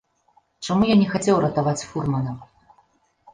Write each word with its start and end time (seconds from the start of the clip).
Чаму 0.67 0.87
я 0.91 0.95
не 1.01 1.07
хацеў 1.11 1.41
ратаваць 1.45 1.87
фурмана? 1.91 2.31